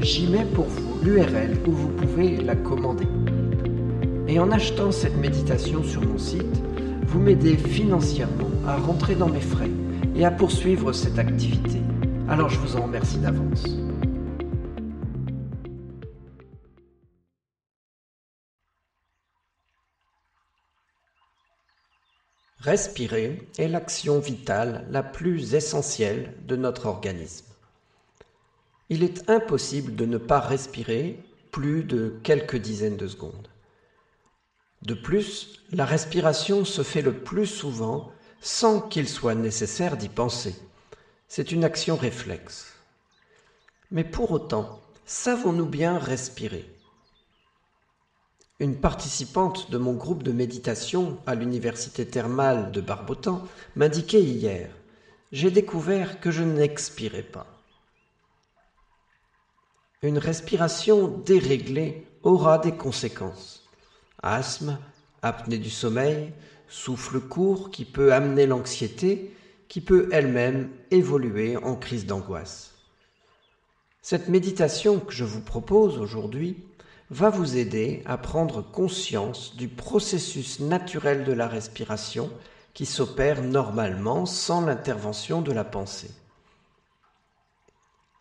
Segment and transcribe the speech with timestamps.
[0.00, 3.06] j'y mets pour vous l'URL où vous pouvez la commander.
[4.28, 6.62] Et en achetant cette méditation sur mon site,
[7.06, 9.70] vous m'aidez financièrement à rentrer dans mes frais
[10.14, 11.80] et à poursuivre cette activité.
[12.28, 13.64] Alors je vous en remercie d'avance.
[22.58, 27.55] Respirer est l'action vitale la plus essentielle de notre organisme.
[28.88, 31.20] Il est impossible de ne pas respirer
[31.50, 33.48] plus de quelques dizaines de secondes.
[34.82, 40.54] De plus, la respiration se fait le plus souvent sans qu'il soit nécessaire d'y penser.
[41.26, 42.74] C'est une action réflexe.
[43.90, 46.70] Mais pour autant, savons-nous bien respirer?
[48.60, 53.42] Une participante de mon groupe de méditation à l'université thermale de Barbotan
[53.74, 54.70] m'indiquait hier
[55.32, 57.55] J'ai découvert que je n'expirais pas.
[60.02, 63.66] Une respiration déréglée aura des conséquences
[64.22, 64.78] asthme,
[65.22, 66.32] apnée du sommeil,
[66.68, 69.32] souffle court qui peut amener l'anxiété,
[69.68, 72.74] qui peut elle-même évoluer en crise d'angoisse.
[74.02, 76.64] Cette méditation que je vous propose aujourd'hui
[77.10, 82.30] va vous aider à prendre conscience du processus naturel de la respiration
[82.74, 86.10] qui s'opère normalement sans l'intervention de la pensée.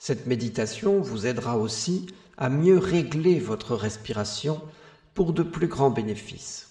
[0.08, 2.06] Cette méditation vous aidera aussi
[2.38, 4.62] à mieux régler votre respiration
[5.16, 6.70] pour de plus grands bénéfices.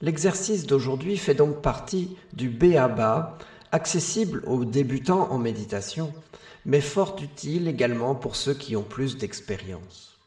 [0.00, 3.36] L'exercice d'aujourd'hui fait donc partie du BABA,
[3.72, 6.14] accessible aux débutants en méditation,
[6.64, 10.18] mais fort utile également pour ceux qui ont plus d'expérience.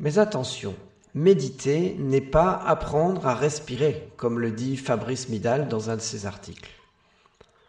[0.00, 0.74] Mais attention,
[1.14, 6.26] méditer n'est pas apprendre à respirer, comme le dit Fabrice Midal dans un de ses
[6.26, 6.72] articles.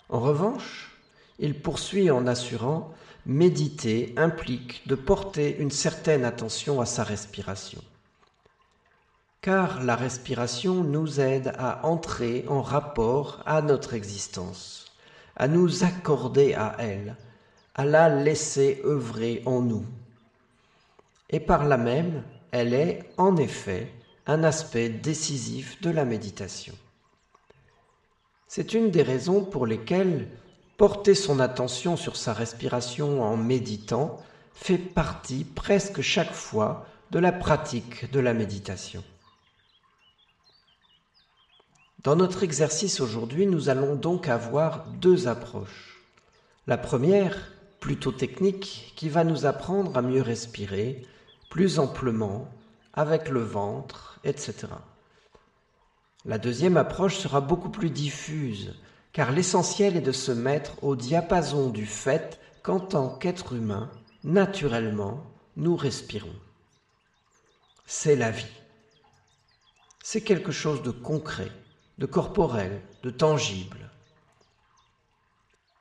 [0.09, 0.92] En revanche,
[1.39, 2.93] il poursuit en assurant
[3.25, 7.81] méditer implique de porter une certaine attention à sa respiration.
[9.41, 14.91] Car la respiration nous aide à entrer en rapport à notre existence,
[15.35, 17.15] à nous accorder à elle,
[17.75, 19.85] à la laisser œuvrer en nous.
[21.29, 23.91] Et par là même, elle est en effet
[24.27, 26.75] un aspect décisif de la méditation.
[28.47, 30.27] C'est une des raisons pour lesquelles
[30.77, 34.17] Porter son attention sur sa respiration en méditant
[34.53, 39.03] fait partie presque chaque fois de la pratique de la méditation.
[42.03, 46.01] Dans notre exercice aujourd'hui, nous allons donc avoir deux approches.
[46.65, 51.05] La première, plutôt technique, qui va nous apprendre à mieux respirer,
[51.51, 52.49] plus amplement,
[52.93, 54.67] avec le ventre, etc.
[56.25, 58.73] La deuxième approche sera beaucoup plus diffuse,
[59.13, 63.91] car l'essentiel est de se mettre au diapason du fait qu'en tant qu'être humain,
[64.23, 65.23] naturellement,
[65.55, 66.35] nous respirons.
[67.85, 68.45] C'est la vie.
[70.03, 71.51] C'est quelque chose de concret,
[71.99, 73.91] de corporel, de tangible.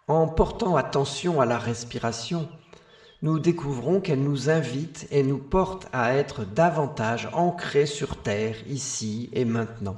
[0.08, 2.49] En portant attention à la respiration,
[3.23, 9.31] nous découvrons qu'elle nous invite et nous porte à être davantage ancrés sur Terre, ici
[9.32, 9.96] et maintenant.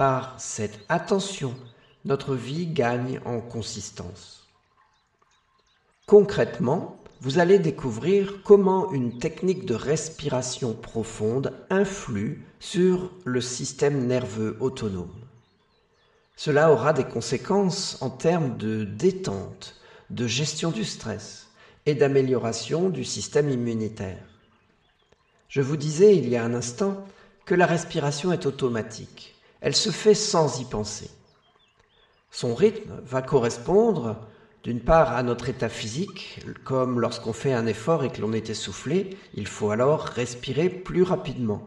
[0.00, 1.54] Par cette attention,
[2.06, 4.48] notre vie gagne en consistance.
[6.06, 14.56] Concrètement, vous allez découvrir comment une technique de respiration profonde influe sur le système nerveux
[14.60, 15.12] autonome.
[16.34, 19.76] Cela aura des conséquences en termes de détente,
[20.08, 21.48] de gestion du stress
[21.84, 24.24] et d'amélioration du système immunitaire.
[25.48, 27.04] Je vous disais il y a un instant
[27.44, 29.36] que la respiration est automatique.
[29.60, 31.10] Elle se fait sans y penser.
[32.30, 34.16] Son rythme va correspondre
[34.62, 38.50] d'une part à notre état physique, comme lorsqu'on fait un effort et que l'on est
[38.50, 41.66] essoufflé, il faut alors respirer plus rapidement,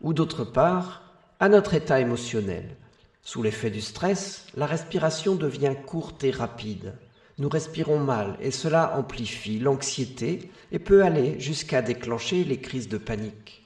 [0.00, 1.02] ou d'autre part
[1.38, 2.76] à notre état émotionnel.
[3.22, 6.94] Sous l'effet du stress, la respiration devient courte et rapide.
[7.38, 12.98] Nous respirons mal et cela amplifie l'anxiété et peut aller jusqu'à déclencher les crises de
[12.98, 13.63] panique.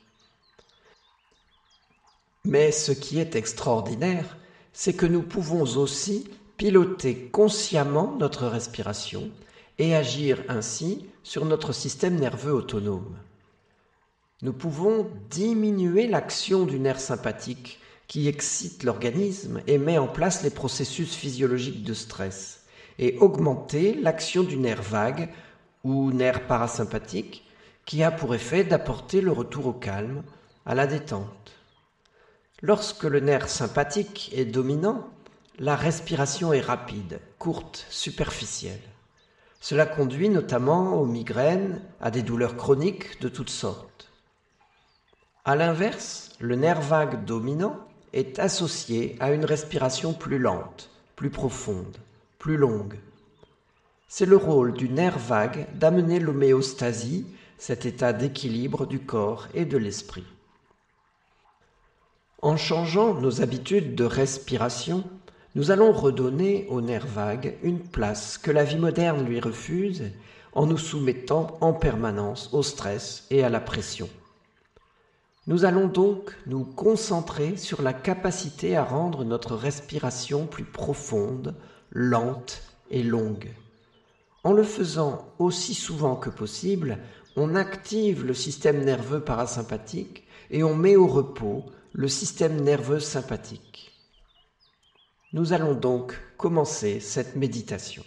[2.48, 4.38] Mais ce qui est extraordinaire,
[4.72, 9.30] c'est que nous pouvons aussi piloter consciemment notre respiration
[9.78, 13.18] et agir ainsi sur notre système nerveux autonome.
[14.40, 20.48] Nous pouvons diminuer l'action du nerf sympathique qui excite l'organisme et met en place les
[20.48, 22.64] processus physiologiques de stress,
[22.98, 25.28] et augmenter l'action du nerf vague
[25.84, 27.44] ou nerf parasympathique
[27.84, 30.22] qui a pour effet d'apporter le retour au calme,
[30.64, 31.57] à la détente.
[32.60, 35.08] Lorsque le nerf sympathique est dominant,
[35.60, 38.80] la respiration est rapide, courte, superficielle.
[39.60, 44.10] Cela conduit notamment aux migraines, à des douleurs chroniques de toutes sortes.
[45.44, 47.76] A l'inverse, le nerf vague dominant
[48.12, 51.96] est associé à une respiration plus lente, plus profonde,
[52.40, 52.98] plus longue.
[54.08, 57.24] C'est le rôle du nerf vague d'amener l'homéostasie,
[57.56, 60.24] cet état d'équilibre du corps et de l'esprit.
[62.40, 65.02] En changeant nos habitudes de respiration,
[65.56, 70.12] nous allons redonner au nerf vague une place que la vie moderne lui refuse
[70.52, 74.08] en nous soumettant en permanence au stress et à la pression.
[75.48, 81.56] Nous allons donc nous concentrer sur la capacité à rendre notre respiration plus profonde,
[81.90, 83.50] lente et longue.
[84.44, 86.98] En le faisant aussi souvent que possible,
[87.34, 93.92] on active le système nerveux parasympathique et on met au repos le système nerveux sympathique.
[95.32, 98.04] Nous allons donc commencer cette méditation.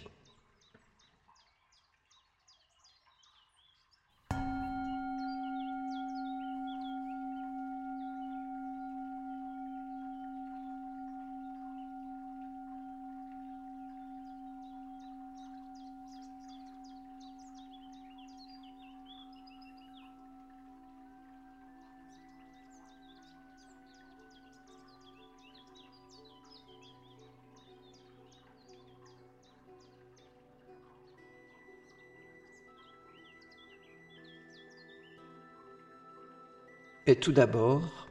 [37.12, 38.08] Et tout d'abord,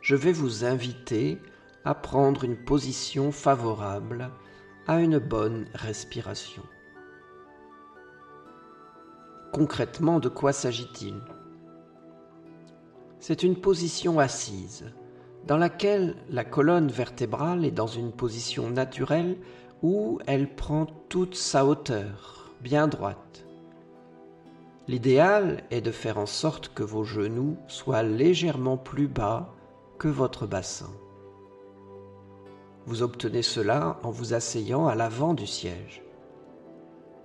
[0.00, 1.36] je vais vous inviter
[1.84, 4.30] à prendre une position favorable
[4.86, 6.62] à une bonne respiration.
[9.52, 11.20] Concrètement, de quoi s'agit-il?
[13.18, 14.86] C'est une position assise
[15.46, 19.36] dans laquelle la colonne vertébrale est dans une position naturelle
[19.82, 23.44] où elle prend toute sa hauteur, bien droite.
[24.90, 29.54] L'idéal est de faire en sorte que vos genoux soient légèrement plus bas
[30.00, 30.90] que votre bassin.
[32.86, 36.02] Vous obtenez cela en vous asseyant à l'avant du siège.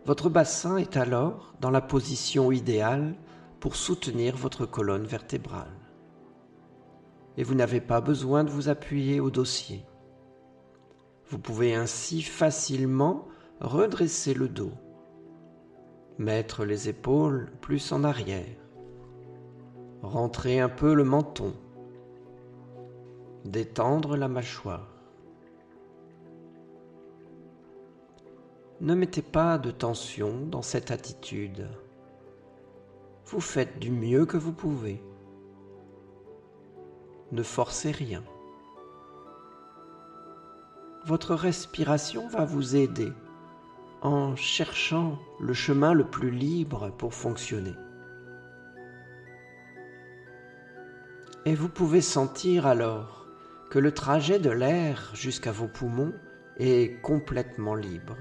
[0.06, 3.16] Votre bassin est alors dans la position idéale
[3.60, 5.74] pour soutenir votre colonne vertébrale.
[7.36, 9.84] Et vous n'avez pas besoin de vous appuyer au dossier.
[11.32, 13.28] Vous pouvez ainsi facilement
[13.60, 14.74] redresser le dos
[16.18, 18.58] mettre les épaules plus en arrière,
[20.02, 21.54] rentrer un peu le menton,
[23.44, 24.88] détendre la mâchoire.
[28.82, 31.68] Ne mettez pas de tension dans cette attitude.
[33.26, 35.02] Vous faites du mieux que vous pouvez.
[37.32, 38.24] Ne forcez rien.
[41.06, 43.12] Votre respiration va vous aider
[44.02, 47.76] en cherchant le chemin le plus libre pour fonctionner.
[51.46, 53.28] Et vous pouvez sentir alors
[53.70, 56.14] que le trajet de l'air jusqu'à vos poumons
[56.58, 58.18] est complètement libre.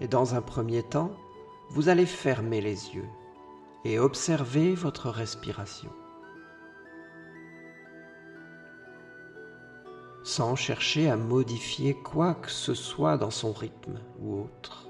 [0.00, 1.12] Et dans un premier temps,
[1.70, 3.08] vous allez fermer les yeux
[3.84, 5.90] et observer votre respiration.
[10.24, 14.88] Sans chercher à modifier quoi que ce soit dans son rythme ou autre.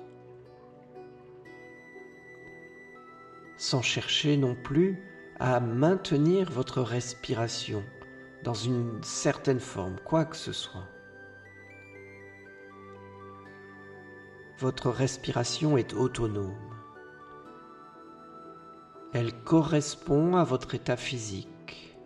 [3.57, 5.03] Sans chercher non plus
[5.41, 7.83] à maintenir votre respiration
[8.45, 10.87] dans une certaine forme, quoi que ce soit.
[14.61, 16.55] Votre respiration est autonome.
[19.13, 21.99] Elle correspond à votre état physique,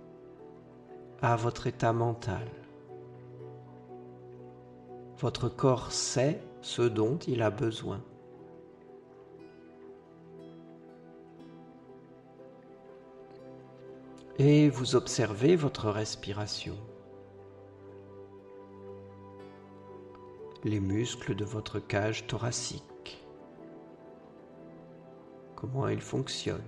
[1.20, 2.48] à votre état mental.
[5.20, 8.00] Votre corps sait ce dont il a besoin.
[14.38, 16.76] Et vous observez votre respiration.
[20.62, 23.24] Les muscles de votre cage thoracique.
[25.56, 26.62] Comment ils fonctionnent.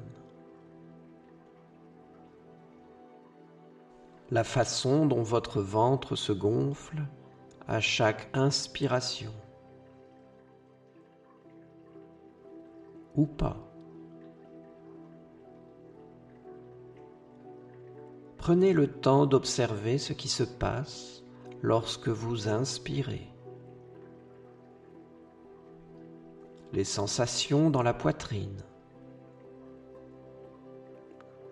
[4.33, 7.05] La façon dont votre ventre se gonfle
[7.71, 9.31] à chaque inspiration
[13.15, 13.57] ou pas.
[18.39, 21.23] Prenez le temps d'observer ce qui se passe
[21.63, 23.29] lorsque vous inspirez.
[26.73, 28.65] Les sensations dans la poitrine,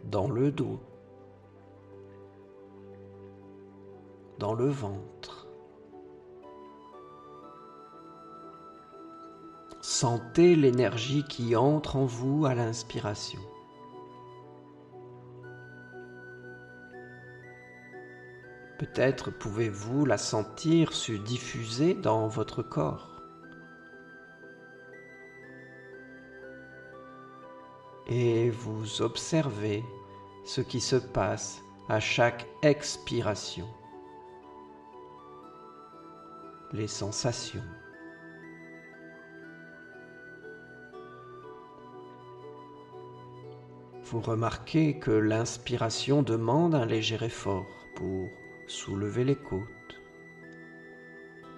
[0.03, 0.81] dans le dos,
[4.41, 5.18] dans le ventre.
[10.01, 13.41] Sentez l'énergie qui entre en vous à l'inspiration.
[18.79, 23.21] Peut-être pouvez-vous la sentir se diffuser dans votre corps.
[28.07, 29.83] Et vous observez
[30.45, 33.67] ce qui se passe à chaque expiration.
[36.73, 37.65] Les sensations.
[44.11, 48.31] Vous remarquez que l'inspiration demande un léger effort pour
[48.67, 50.01] soulever les côtes,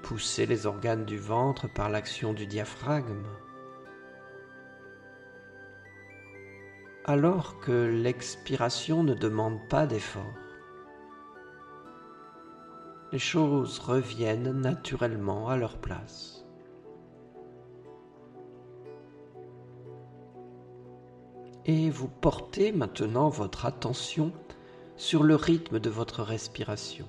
[0.03, 3.29] pousser les organes du ventre par l'action du diaphragme,
[7.05, 10.35] alors que l'expiration ne demande pas d'effort.
[13.13, 16.45] Les choses reviennent naturellement à leur place.
[21.67, 24.33] Et vous portez maintenant votre attention
[24.97, 27.07] sur le rythme de votre respiration.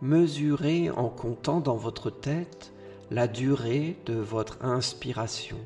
[0.00, 2.72] Mesurez en comptant dans votre tête
[3.10, 5.58] la durée de votre inspiration,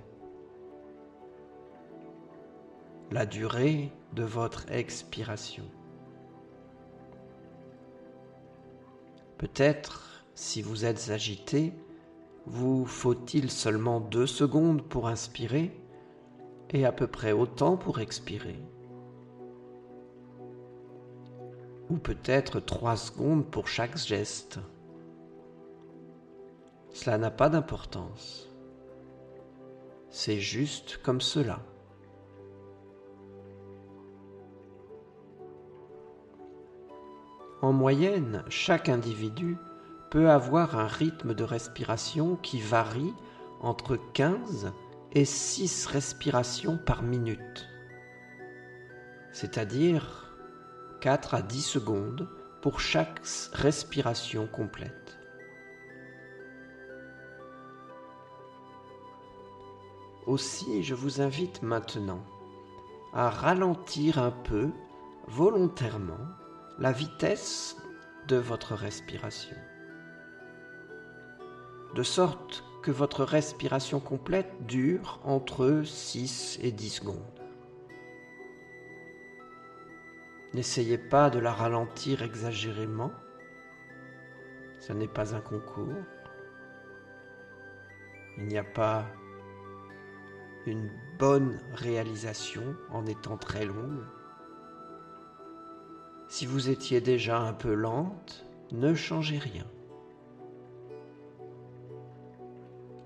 [3.10, 5.64] la durée de votre expiration.
[9.38, 11.72] Peut-être, si vous êtes agité,
[12.46, 15.72] vous faut-il seulement deux secondes pour inspirer
[16.70, 18.58] et à peu près autant pour expirer?
[21.90, 24.58] Ou peut-être trois secondes pour chaque geste?
[26.92, 28.48] Cela n'a pas d'importance.
[30.08, 31.60] C'est juste comme cela.
[37.60, 39.56] En moyenne, chaque individu
[40.10, 43.14] peut avoir un rythme de respiration qui varie
[43.60, 44.72] entre 15
[45.12, 47.68] et 6 respirations par minute,
[49.32, 50.36] c'est-à-dire
[51.00, 52.28] 4 à 10 secondes
[52.60, 53.20] pour chaque
[53.52, 55.18] respiration complète.
[60.26, 62.24] Aussi, je vous invite maintenant
[63.14, 64.70] à ralentir un peu
[65.28, 66.26] volontairement
[66.78, 67.76] la vitesse
[68.26, 69.56] de votre respiration
[71.96, 77.40] de sorte que votre respiration complète dure entre 6 et 10 secondes.
[80.52, 83.12] N'essayez pas de la ralentir exagérément,
[84.78, 86.04] ce n'est pas un concours.
[88.36, 89.06] Il n'y a pas
[90.66, 94.04] une bonne réalisation en étant très longue.
[96.28, 99.64] Si vous étiez déjà un peu lente, ne changez rien.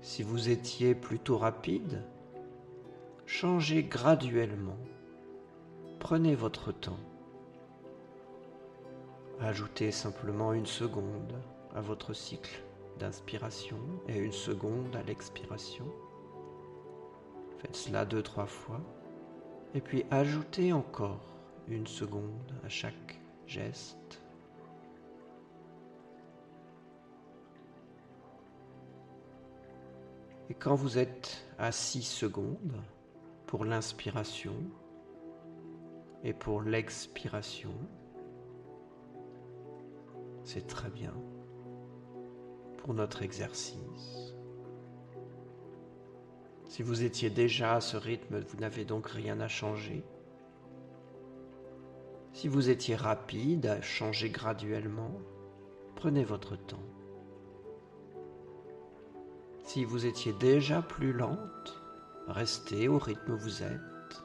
[0.01, 2.01] Si vous étiez plutôt rapide,
[3.27, 4.77] changez graduellement.
[5.99, 6.99] Prenez votre temps.
[9.39, 11.39] Ajoutez simplement une seconde
[11.75, 12.63] à votre cycle
[12.99, 13.77] d'inspiration
[14.07, 15.85] et une seconde à l'expiration.
[17.59, 18.81] Faites cela deux, trois fois.
[19.75, 21.35] Et puis ajoutez encore
[21.67, 24.20] une seconde à chaque geste.
[30.51, 32.75] Et quand vous êtes à 6 secondes
[33.47, 34.53] pour l'inspiration
[36.25, 37.71] et pour l'expiration,
[40.43, 41.13] c'est très bien
[42.79, 44.35] pour notre exercice.
[46.67, 50.03] Si vous étiez déjà à ce rythme, vous n'avez donc rien à changer.
[52.33, 55.13] Si vous étiez rapide, à changer graduellement,
[55.95, 56.83] prenez votre temps.
[59.73, 61.81] Si vous étiez déjà plus lente,
[62.27, 64.21] restez au rythme où vous êtes.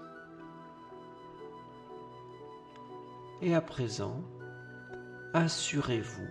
[3.43, 4.25] Et à présent,
[5.35, 6.27] assurez-vous,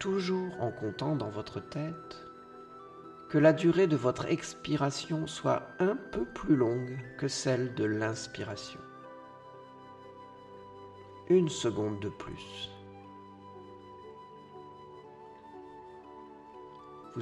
[0.00, 2.26] toujours en comptant dans votre tête,
[3.28, 8.80] que la durée de votre expiration soit un peu plus longue que celle de l'inspiration.
[11.28, 12.70] Une seconde de plus.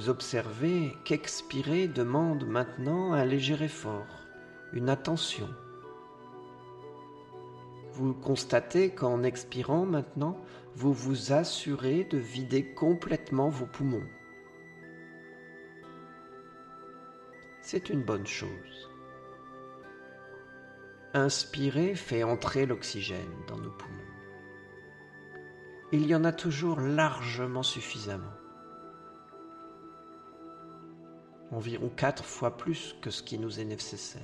[0.07, 4.27] Observez qu'expirer demande maintenant un léger effort,
[4.71, 5.49] une attention.
[7.91, 10.39] Vous constatez qu'en expirant maintenant,
[10.73, 14.07] vous vous assurez de vider complètement vos poumons.
[17.61, 18.89] C'est une bonne chose.
[21.13, 23.95] Inspirer fait entrer l'oxygène dans nos poumons.
[25.91, 28.38] Il y en a toujours largement suffisamment.
[31.51, 34.21] Environ quatre fois plus que ce qui nous est nécessaire.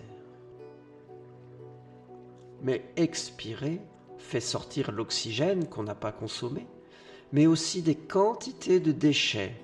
[2.62, 3.82] Mais expirer
[4.18, 6.68] fait sortir l'oxygène qu'on n'a pas consommé,
[7.32, 9.56] mais aussi des quantités de déchets,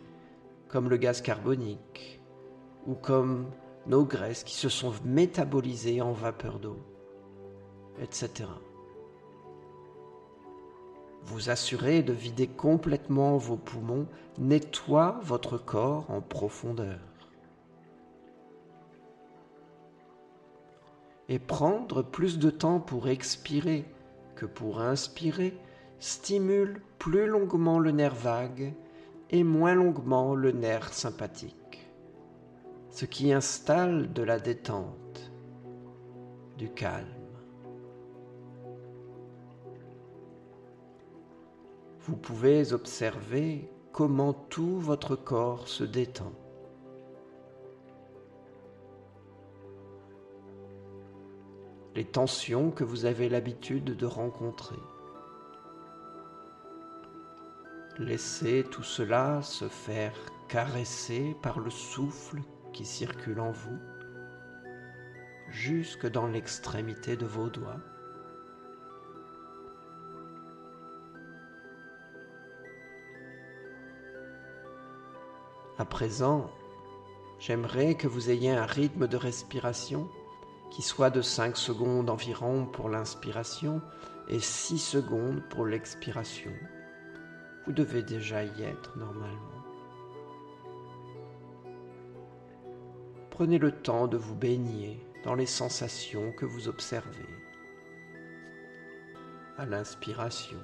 [0.67, 2.19] comme le gaz carbonique,
[2.87, 3.51] ou comme
[3.87, 6.79] nos graisses qui se sont métabolisées en vapeur d'eau,
[8.01, 8.49] etc.
[11.23, 14.07] Vous assurer de vider complètement vos poumons
[14.39, 16.99] nettoie votre corps en profondeur.
[21.31, 23.85] Et prendre plus de temps pour expirer
[24.35, 25.57] que pour inspirer
[25.97, 28.73] stimule plus longuement le nerf vague
[29.29, 31.87] et moins longuement le nerf sympathique,
[32.89, 35.31] ce qui installe de la détente,
[36.57, 37.07] du calme.
[42.01, 46.33] Vous pouvez observer comment tout votre corps se détend.
[51.95, 54.79] Les tensions que vous avez l'habitude de rencontrer.
[57.97, 60.13] Laissez tout cela se faire
[60.47, 62.41] caresser par le souffle
[62.73, 63.77] qui circule en vous
[65.49, 67.81] jusque dans l'extrémité de vos doigts.
[75.77, 76.49] À présent,
[77.39, 80.09] j'aimerais que vous ayez un rythme de respiration
[80.71, 83.81] qui soit de 5 secondes environ pour l'inspiration
[84.29, 86.51] et 6 secondes pour l'expiration.
[87.65, 89.37] Vous devez déjà y être normalement.
[93.29, 97.29] Prenez le temps de vous baigner dans les sensations que vous observez
[99.57, 100.57] à l'inspiration,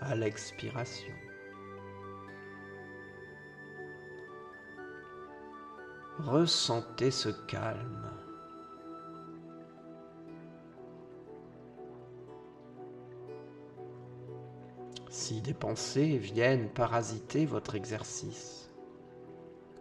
[0.00, 1.14] à l'expiration.
[6.18, 8.08] Ressentez ce calme.
[15.10, 18.70] Si des pensées viennent parasiter votre exercice,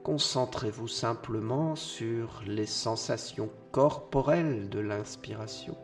[0.04, 5.78] concentrez-vous simplement sur les sensations corporelles de l'inspiration,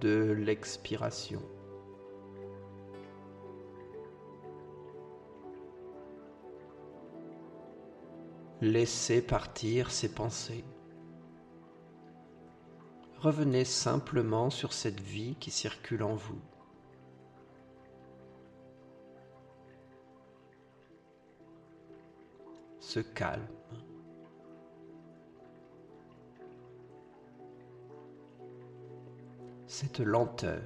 [0.00, 1.42] de l'expiration.
[8.62, 10.64] Laissez partir ces pensées.
[13.20, 16.38] Revenez simplement sur cette vie qui circule en vous.
[22.80, 23.46] Ce calme.
[29.68, 30.60] Cette lenteur.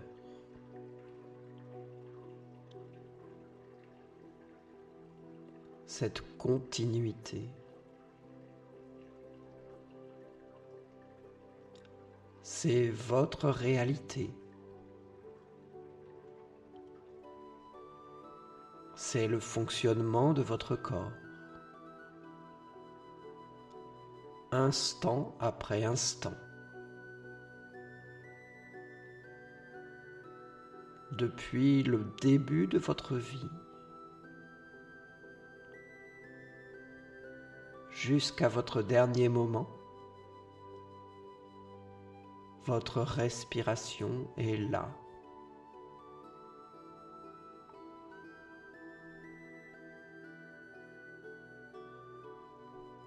[5.86, 7.50] Cette continuité.
[12.64, 14.30] C'est votre réalité.
[18.94, 21.12] C'est le fonctionnement de votre corps.
[24.50, 26.32] instant après instant.
[31.12, 33.50] Depuis le début de votre vie
[37.90, 39.68] jusqu'à votre dernier moment,
[42.64, 44.88] votre respiration est là.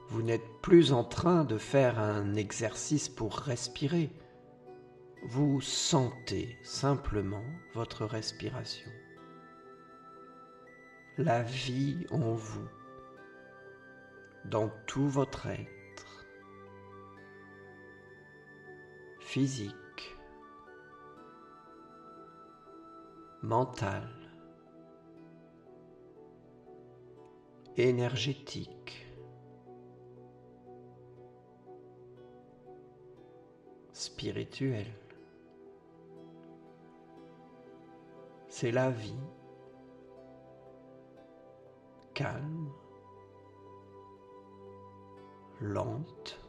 [0.09, 4.09] Vous n'êtes plus en train de faire un exercice pour respirer.
[5.23, 7.43] Vous sentez simplement
[7.73, 8.89] votre respiration.
[11.17, 12.67] La vie en vous,
[14.45, 15.76] dans tout votre être,
[19.37, 20.17] physique,
[23.43, 24.09] mental,
[27.75, 29.05] énergétique.
[33.93, 34.87] spirituel.
[38.47, 39.23] C'est la vie
[42.15, 42.71] calme,
[45.61, 46.46] lente,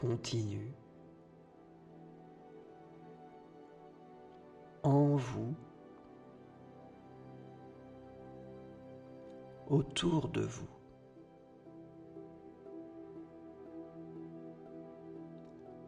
[0.00, 0.72] continue,
[4.84, 5.54] en vous,
[9.66, 10.68] autour de vous.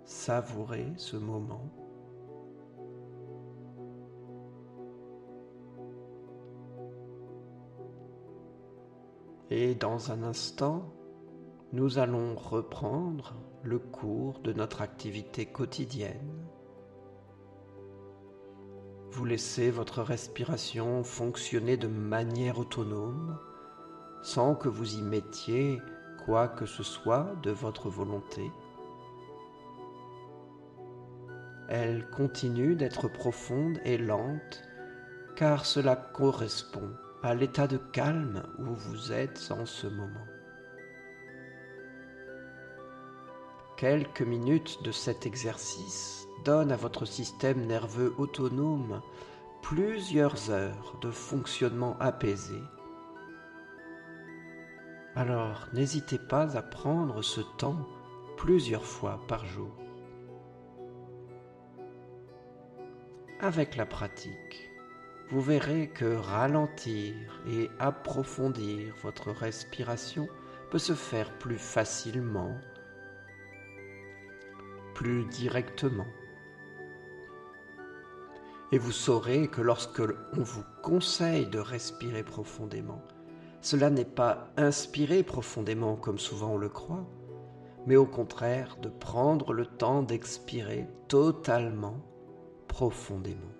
[0.04, 1.70] Savourez ce moment.
[9.50, 10.82] Et dans un instant,
[11.72, 16.44] nous allons reprendre le cours de notre activité quotidienne.
[19.12, 23.38] Vous laissez votre respiration fonctionner de manière autonome
[24.22, 25.80] sans que vous y mettiez
[26.24, 28.50] quoi que ce soit de votre volonté.
[31.68, 34.62] Elle continue d'être profonde et lente
[35.36, 36.90] car cela correspond
[37.22, 40.26] à l'état de calme où vous êtes en ce moment.
[43.80, 49.00] Quelques minutes de cet exercice donnent à votre système nerveux autonome
[49.62, 52.60] plusieurs heures de fonctionnement apaisé.
[55.14, 57.88] Alors n'hésitez pas à prendre ce temps
[58.36, 59.72] plusieurs fois par jour.
[63.40, 64.70] Avec la pratique,
[65.30, 67.14] vous verrez que ralentir
[67.48, 70.28] et approfondir votre respiration
[70.70, 72.54] peut se faire plus facilement,
[75.02, 76.06] directement.
[78.72, 83.02] Et vous saurez que lorsque on vous conseille de respirer profondément,
[83.62, 87.06] cela n'est pas inspirer profondément comme souvent on le croit,
[87.86, 91.96] mais au contraire de prendre le temps d'expirer totalement
[92.68, 93.59] profondément.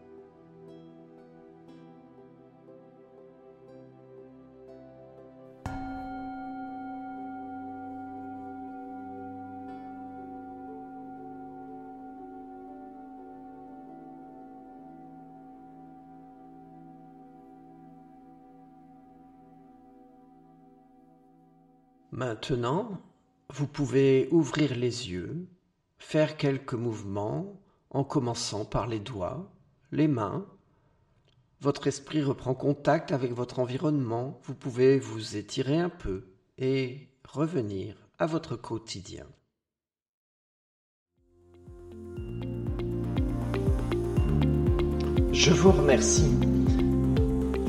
[22.13, 23.01] Maintenant,
[23.53, 25.47] vous pouvez ouvrir les yeux,
[25.99, 29.53] faire quelques mouvements en commençant par les doigts,
[29.93, 30.45] les mains.
[31.61, 36.25] Votre esprit reprend contact avec votre environnement, vous pouvez vous étirer un peu
[36.59, 39.27] et revenir à votre quotidien.
[45.33, 46.50] Je vous remercie.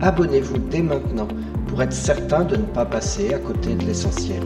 [0.00, 1.26] Abonnez-vous dès maintenant
[1.66, 4.42] pour être certain de ne pas passer à côté de l'essentiel.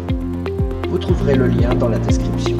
[0.88, 2.56] Vous trouverez le lien dans la description.